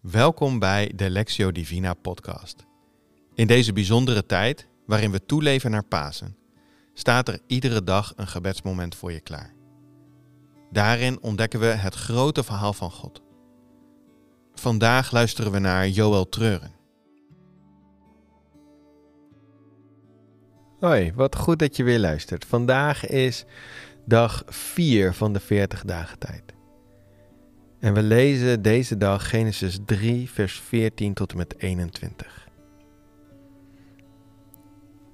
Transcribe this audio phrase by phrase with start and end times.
[0.00, 2.66] Welkom bij de Lectio Divina podcast.
[3.34, 6.36] In deze bijzondere tijd, waarin we toeleven naar Pasen,
[6.94, 9.54] staat er iedere dag een gebedsmoment voor je klaar.
[10.70, 13.22] Daarin ontdekken we het grote verhaal van God.
[14.54, 16.74] Vandaag luisteren we naar Joël Treuren.
[20.78, 22.44] Hoi, wat goed dat je weer luistert.
[22.44, 23.44] Vandaag is
[24.06, 26.58] dag 4 van de 40 dagen tijd.
[27.80, 32.48] En we lezen deze dag Genesis 3, vers 14 tot en met 21.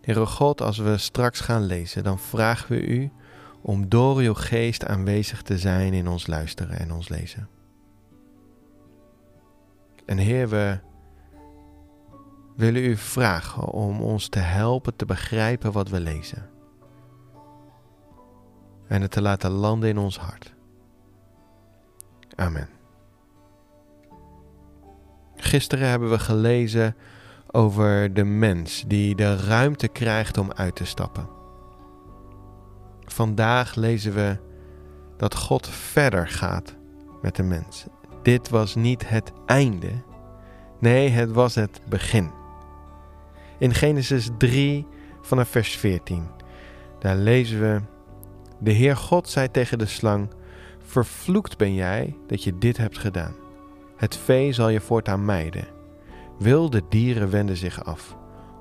[0.00, 3.10] Heere God, als we straks gaan lezen, dan vragen we u
[3.62, 7.48] om door uw geest aanwezig te zijn in ons luisteren en ons lezen.
[10.06, 10.78] En Heer, we
[12.56, 16.50] willen u vragen om ons te helpen te begrijpen wat we lezen.
[18.88, 20.58] En het te laten landen in ons hart.
[22.36, 22.68] Amen.
[25.36, 26.96] Gisteren hebben we gelezen
[27.50, 31.28] over de mens die de ruimte krijgt om uit te stappen.
[33.04, 34.38] Vandaag lezen we
[35.16, 36.76] dat God verder gaat
[37.22, 37.86] met de mens.
[38.22, 39.90] Dit was niet het einde,
[40.78, 42.30] nee, het was het begin.
[43.58, 44.86] In Genesis 3
[45.22, 46.26] vanaf vers 14,
[46.98, 47.80] daar lezen we:
[48.58, 50.30] De Heer God zei tegen de slang:
[50.90, 53.34] Vervloekt ben jij dat je dit hebt gedaan.
[53.96, 55.68] Het vee zal je voortaan mijden.
[56.38, 58.16] Wilde dieren wenden zich af.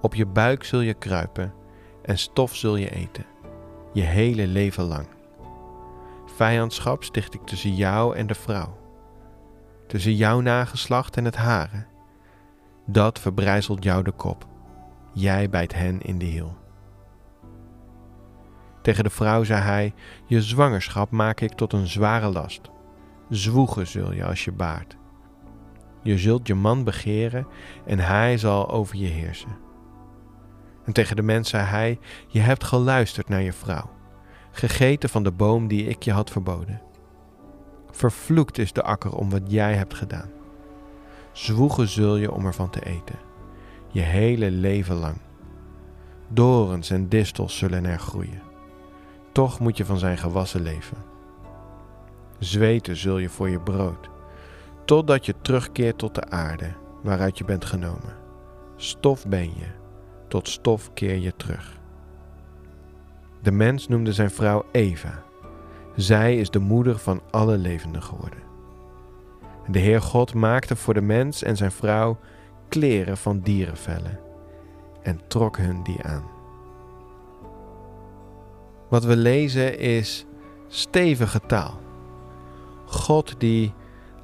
[0.00, 1.54] Op je buik zul je kruipen
[2.02, 3.24] en stof zul je eten.
[3.92, 5.06] Je hele leven lang.
[6.26, 8.78] Vijandschap sticht ik tussen jou en de vrouw.
[9.86, 11.86] Tussen jouw nageslacht en het hare.
[12.86, 14.46] Dat verbrijzelt jou de kop.
[15.12, 16.61] Jij bijt hen in de hiel.
[18.82, 19.94] Tegen de vrouw zei hij:
[20.26, 22.70] Je zwangerschap maak ik tot een zware last.
[23.28, 24.96] Zwoegen zul je als je baart.
[26.02, 27.46] Je zult je man begeren
[27.86, 29.58] en hij zal over je heersen.
[30.84, 33.90] En tegen de mens zei hij: Je hebt geluisterd naar je vrouw,
[34.50, 36.82] gegeten van de boom die ik je had verboden.
[37.90, 40.30] Vervloekt is de akker om wat jij hebt gedaan.
[41.32, 43.18] Zwoegen zul je om ervan te eten,
[43.88, 45.16] je hele leven lang.
[46.28, 48.51] Dorens en distels zullen er groeien.
[49.32, 50.96] Toch moet je van zijn gewassen leven.
[52.38, 54.10] Zweten zul je voor je brood,
[54.84, 56.72] totdat je terugkeert tot de aarde
[57.02, 58.16] waaruit je bent genomen.
[58.76, 59.66] Stof ben je,
[60.28, 61.80] tot stof keer je terug.
[63.42, 65.22] De mens noemde zijn vrouw Eva.
[65.96, 68.42] Zij is de moeder van alle levenden geworden.
[69.66, 72.18] De Heer God maakte voor de mens en zijn vrouw
[72.68, 74.20] kleren van dierenvellen
[75.02, 76.41] en trok hun die aan.
[78.92, 80.24] Wat we lezen is
[80.68, 81.80] stevige taal.
[82.86, 83.72] God die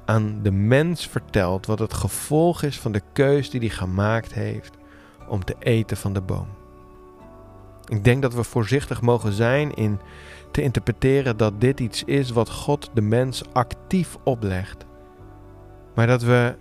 [0.05, 4.77] aan de mens vertelt wat het gevolg is van de keus die hij gemaakt heeft
[5.27, 6.47] om te eten van de boom.
[7.85, 9.99] Ik denk dat we voorzichtig mogen zijn in
[10.51, 14.85] te interpreteren dat dit iets is wat God de mens actief oplegt.
[15.95, 16.55] Maar dat we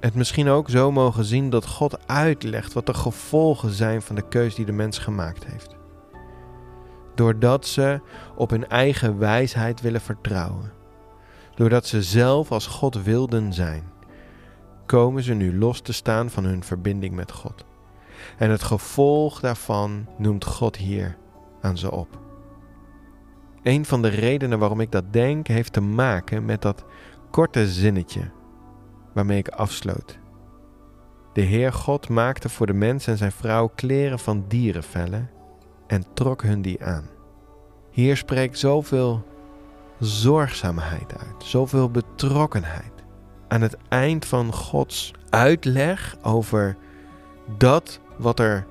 [0.00, 4.28] het misschien ook zo mogen zien dat God uitlegt wat de gevolgen zijn van de
[4.28, 5.80] keus die de mens gemaakt heeft
[7.14, 8.00] doordat ze
[8.36, 10.72] op hun eigen wijsheid willen vertrouwen.
[11.54, 13.82] Doordat ze zelf als God wilden zijn,
[14.86, 17.64] komen ze nu los te staan van hun verbinding met God.
[18.38, 21.16] En het gevolg daarvan noemt God hier
[21.60, 22.20] aan ze op.
[23.62, 26.84] Een van de redenen waarom ik dat denk, heeft te maken met dat
[27.30, 28.30] korte zinnetje
[29.14, 30.18] waarmee ik afsloot.
[31.32, 35.30] De Heer God maakte voor de mens en zijn vrouw kleren van dierenvellen
[35.92, 37.04] en trok hun die aan.
[37.90, 39.24] Hier spreekt zoveel
[39.98, 42.92] zorgzaamheid uit, zoveel betrokkenheid.
[43.48, 46.76] Aan het eind van Gods uitleg over
[47.58, 48.66] dat wat er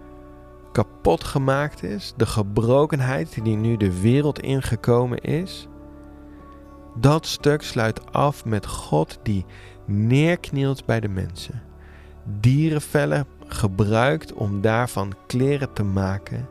[0.71, 5.67] kapot gemaakt is, de gebrokenheid die nu de wereld ingekomen is,
[6.95, 9.45] dat stuk sluit af met God die
[9.85, 11.61] neerknielt bij de mensen.
[12.39, 16.50] Dierenvellen gebruikt om daarvan kleren te maken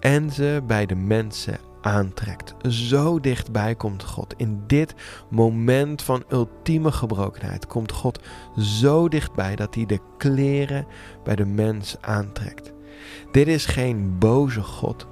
[0.00, 2.54] en ze bij de mensen aantrekt.
[2.68, 4.34] Zo dichtbij komt God.
[4.36, 4.94] In dit
[5.28, 8.20] moment van ultieme gebrokenheid komt God
[8.58, 10.86] zo dichtbij dat hij de kleren
[11.24, 12.72] bij de mens aantrekt.
[13.32, 15.06] Dit is geen boze God.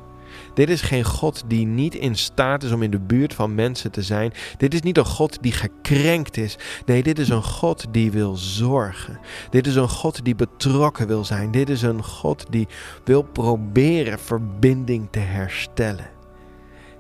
[0.54, 3.90] Dit is geen God die niet in staat is om in de buurt van mensen
[3.90, 4.32] te zijn.
[4.56, 6.58] Dit is niet een God die gekrenkt is.
[6.86, 9.18] Nee, dit is een God die wil zorgen.
[9.50, 11.50] Dit is een God die betrokken wil zijn.
[11.50, 12.68] Dit is een God die
[13.04, 16.10] wil proberen verbinding te herstellen.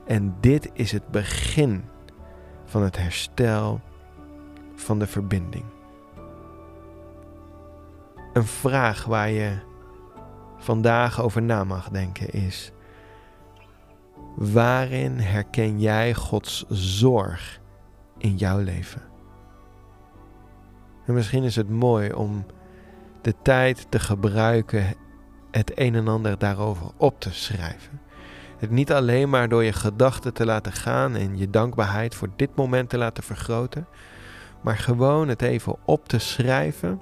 [0.06, 1.84] En dit is het begin
[2.64, 3.80] van het herstel
[4.74, 5.64] van de verbinding.
[8.38, 9.58] een vraag waar je
[10.58, 12.72] vandaag over na mag denken is:
[14.38, 17.60] waarin herken jij Gods zorg
[18.18, 19.02] in jouw leven?
[21.06, 22.46] En misschien is het mooi om
[23.22, 24.94] de tijd te gebruiken
[25.50, 28.00] het een en ander daarover op te schrijven.
[28.58, 32.56] Het niet alleen maar door je gedachten te laten gaan en je dankbaarheid voor dit
[32.56, 33.86] moment te laten vergroten,
[34.60, 37.00] maar gewoon het even op te schrijven.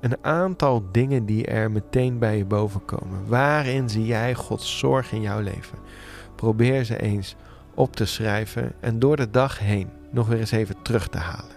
[0.00, 3.26] Een aantal dingen die er meteen bij je boven komen.
[3.26, 5.78] Waarin zie jij Gods zorg in jouw leven?
[6.34, 7.36] Probeer ze eens
[7.74, 11.56] op te schrijven en door de dag heen nog weer eens even terug te halen.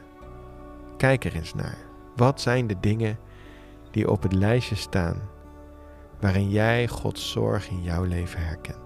[0.98, 1.78] Kijk er eens naar.
[2.16, 3.18] Wat zijn de dingen
[3.92, 5.18] die op het lijstje staan
[6.20, 8.83] waarin jij Gods zorg in jouw leven herkent?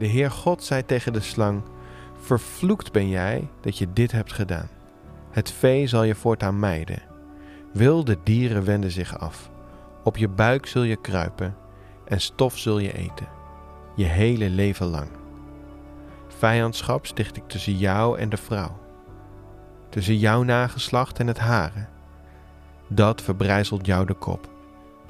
[0.00, 1.62] De Heer God zei tegen de slang:
[2.20, 4.68] Vervloekt ben jij dat je dit hebt gedaan.
[5.30, 7.02] Het vee zal je voortaan mijden.
[7.72, 9.50] Wilde dieren wenden zich af.
[10.04, 11.56] Op je buik zul je kruipen
[12.04, 13.28] en stof zul je eten,
[13.96, 15.08] je hele leven lang.
[16.28, 18.78] Vijandschap sticht ik tussen jou en de vrouw,
[19.88, 21.86] tussen jouw nageslacht en het hare.
[22.88, 24.48] Dat verbrijzelt jou de kop,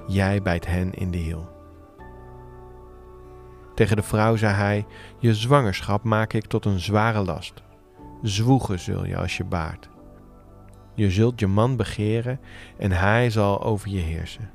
[0.07, 1.60] jij bijt hen in de hiel.
[3.81, 4.87] Tegen de vrouw zei hij:
[5.19, 7.63] Je zwangerschap maak ik tot een zware last.
[8.23, 9.89] Zwoegen zul je als je baart.
[10.95, 12.41] Je zult je man begeren
[12.79, 14.51] en hij zal over je heersen.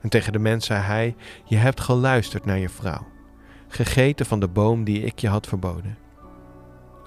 [0.00, 3.06] En tegen de mens zei hij: Je hebt geluisterd naar je vrouw,
[3.68, 5.98] gegeten van de boom die ik je had verboden.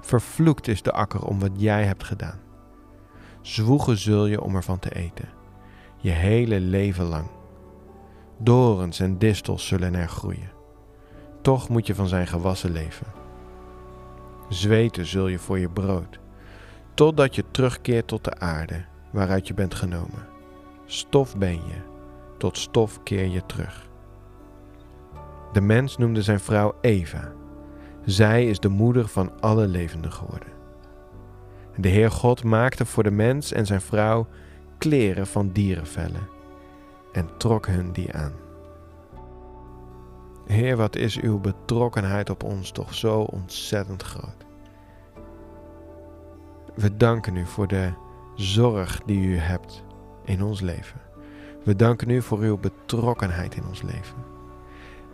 [0.01, 2.39] Vervloekt is de akker om wat jij hebt gedaan.
[3.41, 5.29] Zwoegen zul je om ervan te eten,
[5.97, 7.27] je hele leven lang.
[8.39, 10.55] Dorens en distels zullen er groeien
[11.47, 13.07] toch moet je van zijn gewassen leven.
[14.49, 16.19] Zweten zul je voor je brood,
[16.93, 20.27] totdat je terugkeert tot de aarde waaruit je bent genomen.
[20.85, 21.81] Stof ben je,
[22.37, 23.89] tot stof keer je terug.
[25.51, 27.31] De mens noemde zijn vrouw Eva.
[28.05, 30.51] Zij is de moeder van alle levenden geworden.
[31.75, 34.27] De Heer God maakte voor de mens en zijn vrouw
[34.77, 36.27] kleren van dierenvellen
[37.11, 38.46] en trok hun die aan.
[40.47, 44.45] Heer, wat is uw betrokkenheid op ons toch zo ontzettend groot.
[46.75, 47.91] We danken u voor de
[48.35, 49.83] zorg die u hebt
[50.23, 50.99] in ons leven.
[51.63, 54.25] We danken u voor uw betrokkenheid in ons leven.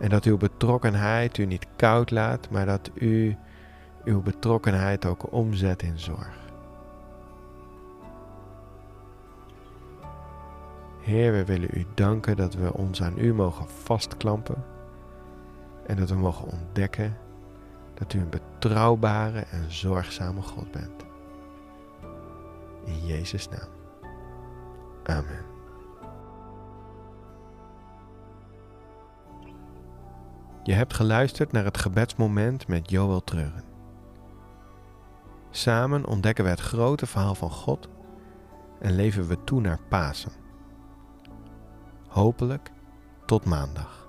[0.00, 3.36] En dat uw betrokkenheid u niet koud laat, maar dat u
[4.04, 6.42] uw betrokkenheid ook omzet in zorg.
[11.00, 14.64] Heer, we willen u danken dat we ons aan u mogen vastklampen
[15.86, 17.16] en dat we mogen ontdekken
[17.94, 21.04] dat u een betrouwbare en zorgzame God bent.
[22.84, 23.68] In Jezus' naam.
[25.04, 25.44] Amen.
[30.62, 33.64] Je hebt geluisterd naar het gebedsmoment met Joël Treuren.
[35.50, 37.88] Samen ontdekken we het grote verhaal van God
[38.80, 40.32] en leven we toe naar Pasen.
[42.08, 42.72] Hopelijk
[43.26, 44.03] tot maandag.